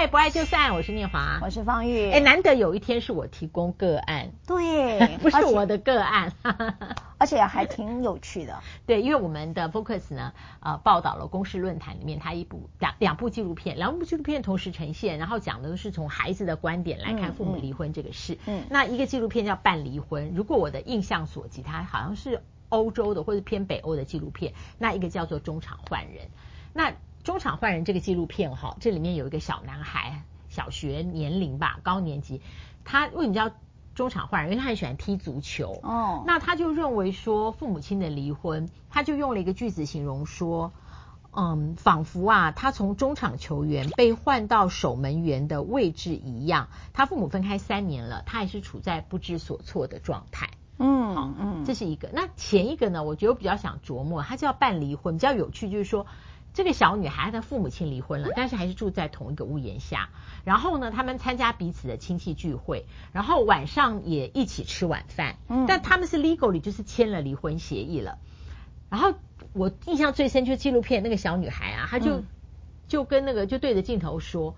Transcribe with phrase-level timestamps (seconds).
[0.00, 2.10] 爱不爱就散，我是念华，我是方玉。
[2.10, 6.32] 哎，难得有一天是我提供个案，对， 不是我的个案，
[7.18, 8.58] 而且还挺有趣的。
[8.86, 18.38] 对，因为我们的 Focus 呢，呃，报道了公视论坛里面他一部两两部纪录片，两部纪录片同时呈现，然后讲的都是从孩子的观点来看父母离婚这个事。
[18.46, 24.54] 嗯，嗯那一个纪录片叫《办离婚》，如果我的印象所及，它好像是欧洲的或者偏北欧的纪录片。
[24.78, 26.24] 那一个叫做《中场换人》，
[26.72, 26.94] 那。
[27.30, 32.42] 中场换人这个纪录片哈，这里面有一个小男孩，小学年龄吧，高年级，
[32.84, 33.52] 他为什么叫
[33.94, 34.50] 中场换人？
[34.50, 36.24] 因为他很喜欢踢足球哦。
[36.26, 40.72] 那他就认为说父母亲的离婚，他就用了一个句子形容说，
[41.30, 46.66] 嗯，仿佛啊，他从中场球员被换到守门员的位置一样。
[46.92, 50.50] 他父母分开三年了，他还是处在不知所措的状态。
[50.78, 52.10] 嗯，好，嗯，这是一个。
[52.12, 53.04] 那前一个呢？
[53.04, 56.06] 我觉得我比较想琢磨，他叫办离婚，比较有趣，就是说。
[56.52, 60.08] 这个小女孩她父母亲离婚了，但是还是住在同一个屋檐下。
[60.44, 65.36] 然后呢，他们参加彼此的亲戚聚会，然后晚上也一起吃晚饭。
[65.48, 68.18] 嗯，但他们是 legally 就是签了离婚协议了。
[68.88, 69.14] 然后
[69.52, 72.22] 我印象最深就是纪录片那个小女孩啊，她就
[72.88, 74.56] 就跟那个就对着镜头说，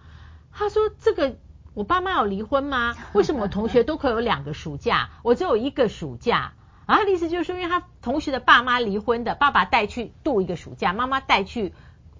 [0.53, 1.36] 她说：“这个
[1.75, 2.97] 我爸妈有离婚吗？
[3.12, 11.72] 为什么我同学都可以有两个暑假，我只有一个暑假？”然后他的意思就是说，因为他同学的爸妈离婚的，爸爸带去度一个暑假，妈妈带去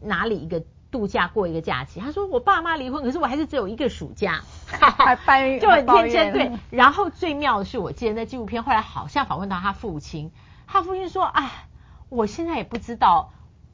[0.05, 2.01] 哪里一个度假过一个假期。
[2.01, 6.33] 他说我爸妈离婚，可是我还是只有一个暑假，还 搬就很天真。
[6.33, 10.31] 对，然后最妙的是，我记得那纪录片后来好像访问到他父亲，
[10.67, 11.53] 他父亲说：“啊，
[12.09, 13.33] 我现在也不知道，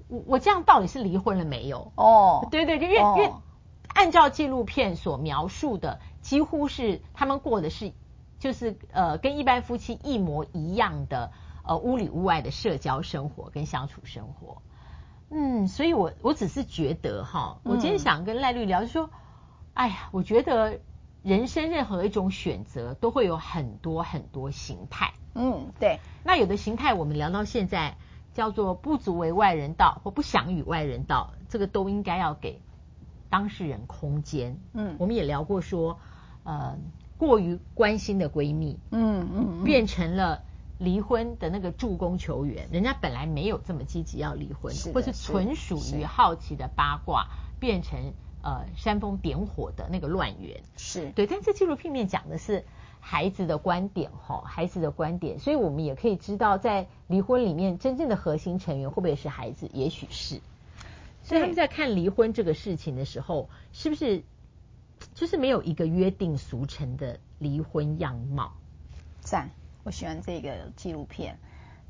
[0.09, 3.33] 我我这样到底是离婚了没有？”哦，对对，因为因为
[3.89, 7.93] 按照纪录片所描述的，几乎是他们过的是。
[8.41, 11.33] 就是呃，跟一般夫妻一模一样的
[11.65, 14.63] 呃，屋里屋外的社交生活跟相处生活，
[15.31, 19.11] 嗯，所以我我只是觉得哈，我今天想跟赖律聊，就说，
[19.75, 20.81] 哎呀，我觉得
[21.23, 27.97] 人生任何一种选择都会有很多很多形态，嗯，对，那有的形态我们聊到现在
[28.33, 32.63] 叫做不足为外人道或不想与外人道，这个都应该要给
[33.29, 35.99] 当事人空间，嗯，我们也聊过说，
[36.45, 36.79] 呃。
[37.19, 40.45] 过于关心的闺蜜，嗯嗯，变成了
[40.79, 42.69] 离婚的那个助攻球员。
[42.73, 47.27] 人家本来没有这么积极要离婚，是或是纯属于好奇的八卦，
[47.61, 48.13] 变成
[48.43, 50.63] 呃煽风点火的那个乱源。
[50.77, 52.65] 是对，但这纪录片面讲的是
[53.01, 59.69] 孩子的观点哈，孩子的观点，所以我们也可以知道，在离婚里面真正的核心成员会不会是孩子？
[59.73, 60.41] 也许是。
[61.23, 64.23] 所以他们在看离婚这个事情的时候，是不是？
[65.15, 68.53] 就是没有一个约定俗成的离婚样貌。
[69.21, 69.51] 赞，
[69.89, 71.39] 我喜欢这个纪录片。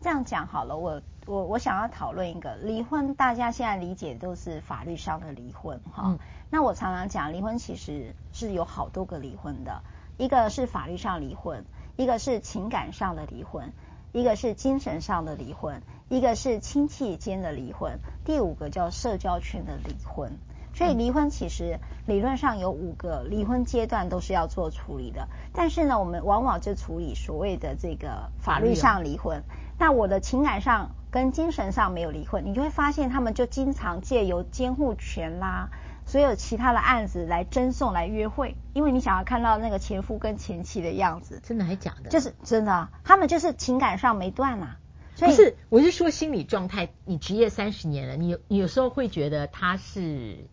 [0.01, 6.05] 这样讲好了，我我我想要讨论一个离婚，大家现在理解都是法律上的离婚哈。
[6.07, 9.83] 嗯、那我常常讲，离婚其实是有好多个离婚的，
[10.17, 11.65] 一个是法律上离婚，
[11.97, 13.73] 一个是情感上的离婚，
[14.13, 20.39] 一个是精神上的离婚，一个是亲戚间的离婚，第五个叫社交圈的离婚。
[20.79, 29.43] 所以离婚其实理论上有五个离婚阶段都是要做处理的，但是呢，我们往往就处理所谓的这个法律上离婚。
[29.77, 35.71] 那我的情感上跟精神上没有离婚，你就会发现他们就经常借由监护权啦，
[36.07, 41.41] 所有其他的案子来争讼来约会，因为你想要看到那个前夫跟前妻的样子。
[41.43, 42.09] 真的还假的？
[42.09, 44.77] 就是真的啊，他们就是情感上没断啊。
[45.17, 46.91] 所以不是，我是说心理状态。
[47.05, 50.47] 你职业三十年了，你有你有时候会觉得他是。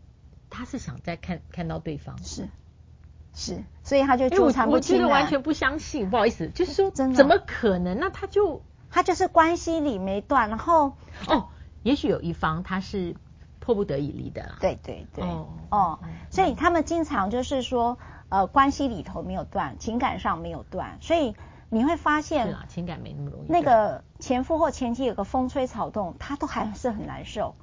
[0.50, 2.47] 他是想再看看到对方，是
[3.33, 4.95] 是，所以他就纠缠不清。
[4.95, 8.00] 我觉得完全不相信，不好意思，就是说，真的怎么可能？
[8.00, 10.94] 那他就他就是关系里没断，然后
[11.28, 11.50] 哦，
[11.83, 13.16] 也许有一方他是
[13.59, 14.56] 迫不得已离的啦。
[14.61, 17.97] 对对对，哦哦，所以他们经常就是说，
[18.29, 21.35] 呃，关系里头没有断，情感上没有断，所以
[21.69, 23.47] 你会发现，情感没那么容易。
[23.50, 27.56] 那个前夫或前妻有个风吹草动，他都还是很难受。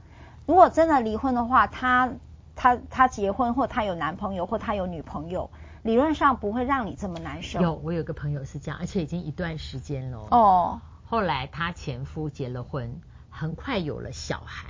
[0.45, 2.13] 如果真的离婚的话，他。
[2.55, 5.51] 他他结婚或他有男朋友或他有女朋友，
[5.83, 7.61] 理论上不会让你这么难受。
[7.61, 10.19] 有，我有个朋友是这样，而且已经一段时间了。
[10.31, 10.81] 哦。
[11.05, 13.01] 后来他前夫结了婚，
[13.31, 14.69] 很快有了小孩。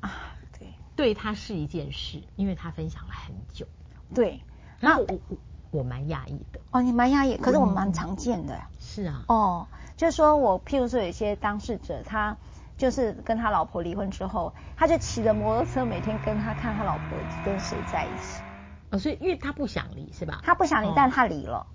[0.00, 0.10] 啊，
[0.58, 0.68] 对。
[0.94, 3.66] 对他是一件事，因为他分享了很久。
[4.14, 4.42] 对。
[4.80, 5.36] 那我我
[5.70, 6.60] 我蛮讶异的。
[6.70, 8.60] 哦，你蛮讶异，可是我们蛮常见的。
[8.78, 9.24] 是啊。
[9.28, 12.36] 哦，就是说我譬如说有一些当事者他。
[12.76, 18.42] 就是跟他老婆离婚之后，他就骑着摩托车每天跟他看他老婆跟谁在一起。
[18.90, 20.40] 哦，所以因为他不想离是吧？
[20.42, 21.66] 他不想离，哦、但他离了，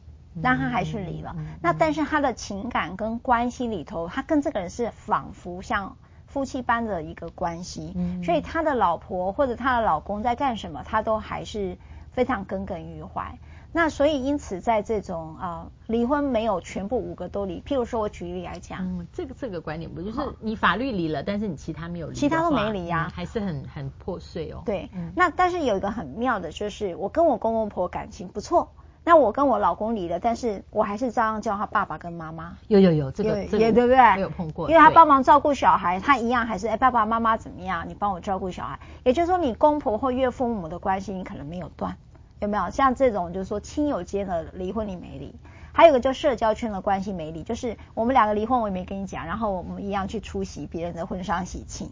[0.43, 1.35] 但他还是离了。
[1.61, 5.97] 那但是他的情感跟关系里头，他跟这个人是仿佛像
[6.27, 7.93] 夫妻般的一个关系。
[7.95, 11.77] 嗯、所以他的老婆或者他的老公在干什么，他都还是
[12.11, 13.39] 非常耿耿于怀。
[13.71, 24.63] 那所以因此在这种啊离婚没有全部五个都离，譬如说我举例来讲，嗯，这个这个观点不就是你法律离了，但是你其他没有离，其他都没离呀、啊嗯，还是很很破碎哦。
[24.65, 28.69] 对，嗯、那但是有一个很妙的就是我跟我公公婆感情不错。
[29.03, 32.57] 那我跟我老公离了，但是我还是照样叫他爸爸跟妈妈。
[32.67, 34.15] 有有有，这个也对不对？
[34.15, 37.87] 没有碰过，因为他帮忙照顾小孩，他一样还是哎爸爸妈妈怎么样？
[37.87, 41.95] 你帮我照顾小孩，也就是说你公婆或岳父母的关系你可能没有断，
[42.39, 42.69] 有没有？
[42.69, 45.35] 像这种就是说亲友间的离婚你没离，
[45.71, 51.91] 还有个叫社交圈的关系没离，就是我们两个离婚我也没跟你讲，然后我们一样去出席别人的婚丧喜庆。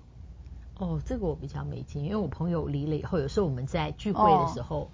[0.78, 4.82] 哦，这个我比较没经验，因为我朋友离了以后，有时候我们在聚会的时候。
[4.82, 4.88] 哦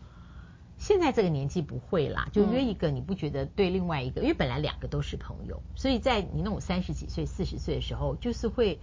[0.78, 8.80] 现在这个年纪不会啦，就约一个你不觉得对另外一个，嗯、因为本来两个都是朋友，所以在你那种三十几岁、四十岁的时候，就是会，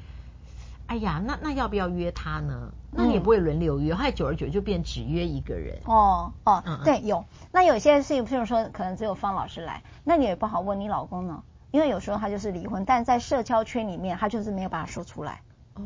[0.89, 2.73] 哎呀，那那要不要约他呢？
[2.91, 5.79] 那你也不会轮流约，后来久而久之就变只约一个人。
[5.85, 7.25] 哦哦，嗯、对，有。
[7.53, 15.43] 那有些事情，譬如说，可能只有方老师来，那你也不好问你老公呢，因为有时候他就是离婚，但在社交圈里面，他就是没有办法说出来。
[15.75, 15.83] 哦，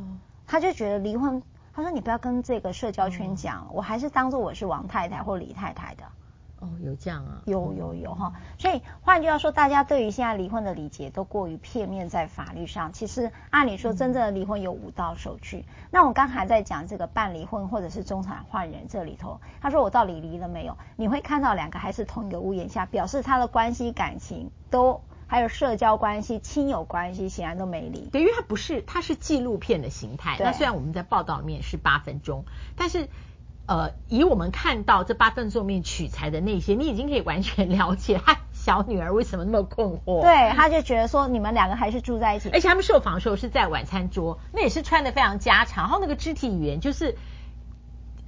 [0.46, 1.42] 他就觉得离婚。
[1.74, 6.04] 他说：“你不要跟这个社交圈讲，嗯、我还是当做我是王太太或李太太的。”
[6.62, 7.42] 哦，有这样啊？
[7.44, 8.32] 有有有哈。
[8.56, 15.58] 所以换句话说，大家对于现在离婚的理解都过于片面，在法律上，其实按理说，真正的离婚有五道手续。
[15.58, 20.78] 嗯、那我刚才在讲这个办离婚或者是中产换人这里头，他说我到底离了没有？
[20.94, 25.00] 你会看到两个还是同一个屋檐下，表示他的关系感情都。
[25.28, 28.06] 还有社交关系、亲友关系，显然都没离。
[28.12, 30.36] 对，因为它不是，它是纪录片的形态。
[30.38, 32.44] 那虽然我们在报道里面是八分钟，
[32.76, 33.08] 但是
[33.66, 40.22] 呃，以我们看到这八分钟里面取材的那些，你已经可以完全了解他小女儿为什么那么困惑。
[40.22, 47.16] 对，他就觉得说你们两个还是住在一起，而且他们受访的时候是在晚餐桌，那也是穿的非常家常，然后那个肢体语言就是。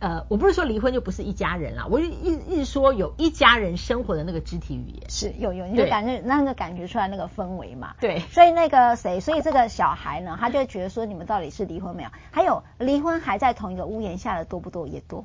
[0.05, 7.95] 呃，我不是说离婚就不是一家人啦，我一一直说有一家人生活的那个肢体语言是有有，你就感觉对那个感觉出来那个氛围嘛。
[8.03, 12.11] 对，所以那个谁，所以这个小孩呢，他就觉得说你们到底是离婚没有？
[12.31, 14.87] 还有离婚还在同一个屋檐下的多不多？
[14.87, 15.25] 也多。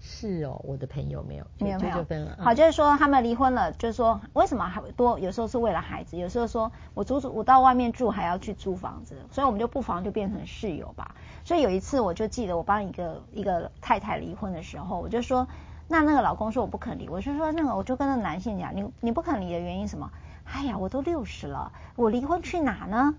[0.00, 2.38] 是哦，我的朋友没有，没有没有分了。
[2.40, 5.18] 好，就是说他们离婚了，就是说为什么还多？
[5.18, 11.14] 有时候是为了孩子，有时候说我租住我到外面住还要去租房子，所以我们就不妨就变成室友吧。
[11.44, 15.46] 所以有一次我就记得我帮一个一个太太离婚的时候，我就说
[15.86, 20.10] 那那个老公说我不肯离，我就说那个我就跟那个男性讲，你你不肯离的原因什么？
[20.44, 23.14] 哎呀，我都六十了，我离婚去哪呢？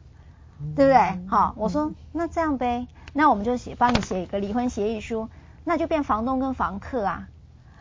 [0.75, 1.28] 对不对？
[1.28, 5.30] 好，我说那这样呗，那我们就写帮你写一个离婚协议书。
[5.63, 7.28] 那就变房东跟房客啊，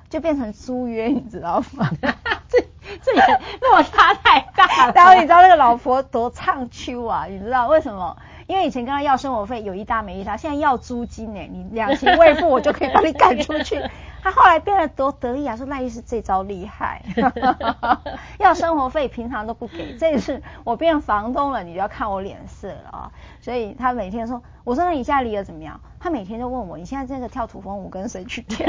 [0.09, 1.91] 就变成租约，你知道吗？
[2.49, 2.59] 这
[3.03, 4.93] 这也落差太大了。
[4.94, 7.27] 然后你知道那个老婆多唱秋啊？
[7.27, 8.17] 你知道为什么？
[8.47, 13.81] 因为以前跟他要生活费有一搭没一搭，现在要租金呢，你两情未付，我就可以把你赶出去。
[14.22, 17.02] 他后来变得多得意啊，说赖医师这招厉害，
[18.38, 23.12] 要生活费平常都不给， 这次我变房东了，你就要看我脸色了啊。
[23.40, 25.81] 所以他每天说，我说那你现在离了怎么样？
[25.99, 28.67] 他每天就问我，你现在这个跳土风舞跟谁去跳？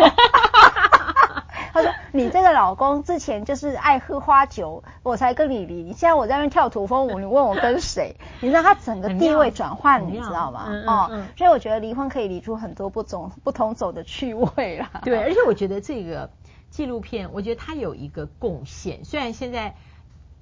[1.74, 5.94] 他说：“你这个老公之前就是爱喝花酒，我才跟你离。
[5.94, 8.18] 现在我在那边跳土风舞，你问我跟谁？
[8.42, 10.66] 你知道他整个地位转换，你知道吗？
[10.68, 14.90] 嗯嗯嗯、哦，所以我觉得离婚可以离出很多不同不同走的趣味啦。
[15.04, 16.30] 对，而且我觉得这个
[16.70, 19.06] 纪录片，我觉得它有一个贡献。
[19.06, 19.76] 虽然现在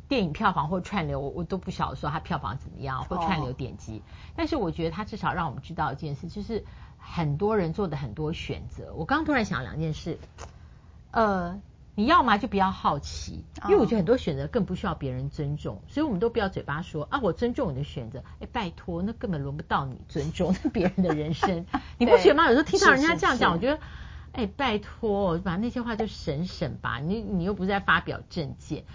[0.07, 4.01] 电影票房或串流，我我都不晓得说它票房怎么样或串流点击，哦、
[4.35, 6.65] 但是我觉得它至少让我们知道一件事，就是
[6.97, 8.93] 很多人做的很多选择。
[8.95, 10.17] 我刚刚突然想两件事。”
[11.11, 11.61] 呃，
[11.95, 18.23] 你要么就不要好奇，因为我觉得很多选择更不需要别人尊重，哦、所以我们都不要嘴巴说啊，我尊重你的选择。
[18.39, 21.65] 哎，拜托，那根本轮不到你尊重 别人的人生，
[21.97, 22.45] 你不觉得吗？
[22.45, 23.79] 有时候听到人家这样讲，我觉得，
[24.31, 26.99] 哎，拜托，把那些话就省省吧。
[26.99, 28.85] 你你又不是在发表政见，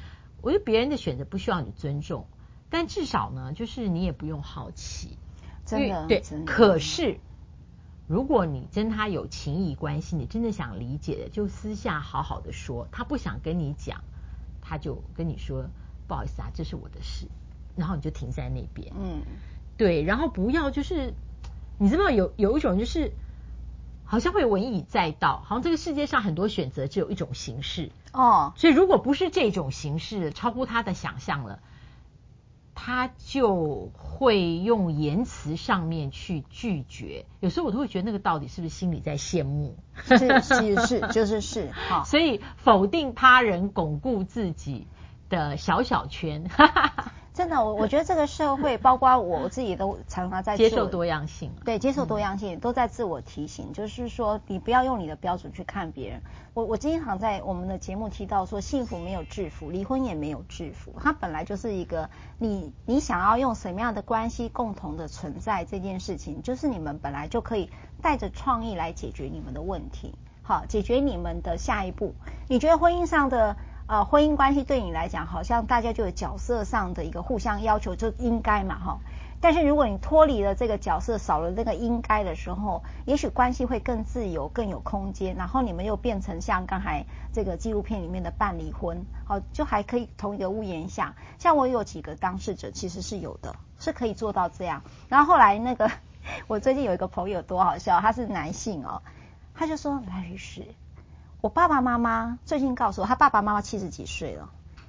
[0.40, 2.26] 我觉得别人的选择不需要你尊重，
[2.70, 5.18] 但至少呢，就是你也不用好奇，
[5.66, 7.18] 真的对，真的可是。
[8.06, 12.86] 如果你跟他有情谊关系，你真的想理解的，就私下好好的说。
[12.92, 14.02] 他不想跟你讲，
[14.60, 15.64] 他就跟你说
[16.06, 17.26] 不好意思啊，这是我的事，
[17.76, 18.92] 然后你就停在那边。
[18.94, 19.22] 嗯，
[19.78, 21.14] 对，然后不要就是，
[21.78, 23.12] 你知道有有一种就是，
[24.04, 28.52] 好像会文以载道，好像这个世界上很多选择只有一种形式哦。
[28.56, 31.60] 所以如果不是这种形式，超乎他的想象了。
[32.86, 39.78] 他就会用言辞上面去拒绝，有时候我都会觉得那个到底是不是心里在羡慕？
[40.02, 41.70] 是 是是，就是是。
[41.70, 44.86] 好，所以否定他人，巩固自己
[45.30, 46.50] 的小小圈。
[47.34, 56.22] 真的，我我觉得这个社会，包括我我自己都常常在接受多样性，对，接受多样性、嗯、都在自我提醒，就是说你不要用你的标准去看别人。
[56.54, 67.68] 我我经常在我们的节目提到说，幸福没有制服，离婚也没有制服，它本来就是一个你你想要用什么样的关系共同的存在这件事情，就是你们本来就可以
[68.00, 72.14] 带着创意来解决你们的问题，好，解决你们的下一步。
[72.46, 73.56] 你觉得婚姻上的？
[73.86, 78.98] 呃，婚姻关系对你来讲，好像大家就有角色上的一个互相要求，就应该嘛，哈。
[79.42, 85.36] 但是如果你脱离了这个角色，少了那个应该的时候，也许关系会更自由，更有空间。
[85.36, 91.14] 然后你们又变成像刚才这个纪录片里面的办离婚，好，就还可以同一个屋檐下。
[91.38, 94.82] 像我有几个当事者，其实是有的，是可以做到这样。
[95.10, 95.90] 然后后来那个，
[96.48, 99.02] 我最近有一个朋友多好笑，他是男性哦，
[99.54, 100.64] 他就说来律师。
[101.44, 104.48] 我爸爸妈妈最近告诉我，他爸爸妈妈七十几岁了。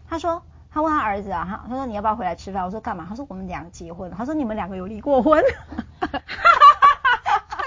[0.10, 2.64] 他说，他问他儿子啊，他他说你要不要回来吃饭？
[2.64, 3.06] 我说干嘛？
[3.10, 4.16] 他说我们两个结婚了。
[4.18, 5.44] 他说你们两个有离过婚？
[6.00, 6.10] 他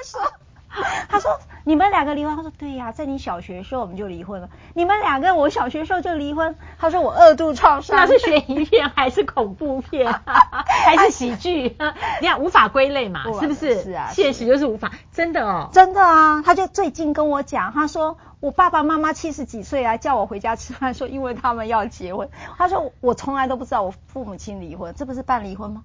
[0.06, 0.32] 说，
[1.10, 2.34] 他说你们两个离婚？
[2.34, 4.48] 他说对呀，在你小学时候我们就离婚了。
[4.72, 6.56] 你们两个我小学时候就离婚？
[6.78, 7.94] 他说我二度创伤。
[7.94, 10.10] 那是悬疑片 还是恐怖片？
[10.86, 11.76] 还是喜剧？
[12.22, 13.82] 你看无法归类嘛，是不是？
[13.82, 16.40] 是啊，现实就是无法，真的哦，真的啊。
[16.40, 18.16] 他就最近跟我讲，他说。
[18.40, 22.28] 我爸爸妈妈七十几岁来叫我回家吃饭，说因为他们要结婚。
[22.56, 25.84] 他说我从来都不知道我父母亲离婚，这不是办离婚吗？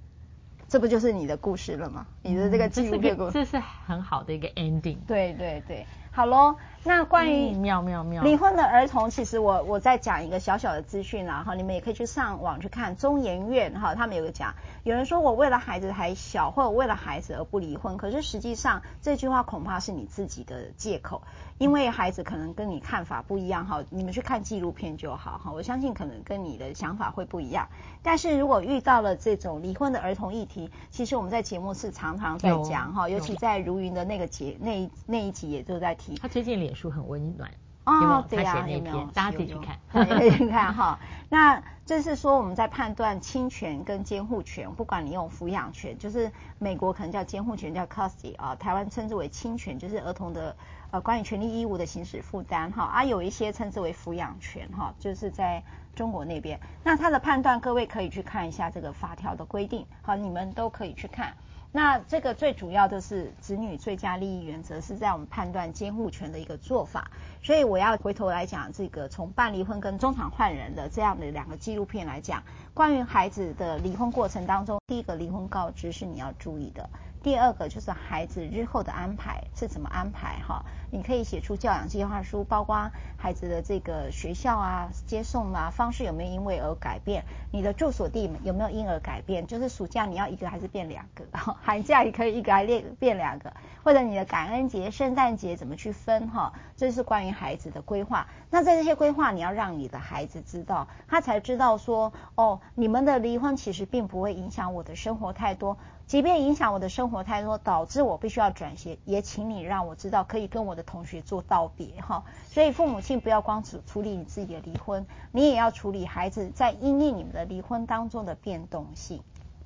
[0.67, 2.05] 这不就是你的故事了吗？
[2.22, 4.98] 你的这个纪录片故事，这是很好的一个 ending。
[5.07, 6.55] 对对对，好喽。
[6.85, 8.23] 那关于妙妙妙。
[8.23, 21.21] 离婚的儿童，其实我我再讲一个小小的资讯啦哈，你们也可以去上网去看中研院哈，他们有个讲，有人说我为了孩子还小，或者为了孩子而不离婚，可是实际上这句话恐怕是你自己的借口，
[21.57, 27.69] 因为孩子可能跟你看法不一样哈，你们去看纪录片就好哈，我相信可能跟你的想法会不一样，
[28.01, 37.50] 但是如果遇到了这种离婚的儿童议题，其实我们在节目是常常在讲哈，尤其在如云的那个节那一那一集也都在提，他最近脸书很温暖
[37.86, 39.03] 哦，对呀，有没有？
[39.13, 39.77] 大家自己去看，
[40.08, 40.98] 可以去看哈。
[41.27, 50.56] 那就是说，我们在判断侵权跟监护权，不管你用抚养权，就是美国可能叫监护权叫 custody 啊，台湾称之为侵权，就是儿童的
[50.92, 52.84] 呃关于权利义务的行使负担哈。
[52.84, 55.62] 啊，有一些称之为抚养权哈，就是在
[55.94, 56.58] 中国那边。
[56.86, 61.34] 那它的判断，各位可以去看一下这个法条的规定，好，你们都可以去看。
[61.75, 67.10] 那这个最主要的是子女最佳利益原则，是在我们判断监护权的一个做法。
[67.42, 72.44] 所以我要回头来讲这个从办离婚跟中场换人的这样的两个纪录片来讲，
[72.75, 76.88] 关于孩子的离婚过程当中，第一个离婚告知是你要注意的。
[77.24, 80.65] 第二个就是孩子日后的安排是怎么安排哈？
[80.92, 87.24] 你可以写出教养计划书，包括孩子的这个学校啊、接送啊方式有没有因为而改变？
[87.50, 89.48] 你的住所地有没有因而改变？
[89.48, 91.24] 就是暑假你要一个还是变两个？
[91.63, 93.53] 寒假也可以一个还是变两个？
[93.86, 96.51] 或者你的感恩节、圣诞节怎么去分哈？
[96.75, 98.27] 这是关于孩子的规划。
[98.50, 105.77] 那在这些规划，你要让你的孩子知道，他才知道说哦，你们的离婚其实并不会影响我的生活太多。
[106.06, 112.24] 即便影响我的生活太多，导致我必须要转学，也请你让我知道，可以跟我的同学做道别哈。
[112.48, 119.22] 所以父母亲不要光只处理你自己的离婚，你也要处理孩子在因应你们的离婚当中的变动性。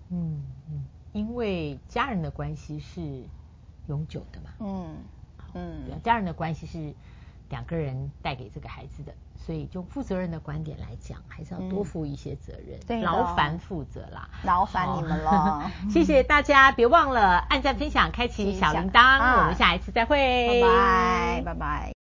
[0.10, 3.24] 嗯嗯，因为家人的关系是
[3.88, 4.50] 永久的嘛。
[4.60, 4.96] 嗯
[5.54, 6.94] 嗯，家人的关系是
[7.50, 9.14] 两个人带给这个孩子的。
[9.48, 15.72] 所以，就负责任的观点来讲，还是要多负一些责任，嗯、劳烦负责啦，劳烦你们 了。
[15.90, 19.40] 谢谢大家，别忘了按赞、分享、开启小铃铛。
[19.40, 21.97] 我们下一次再会，拜拜，拜拜。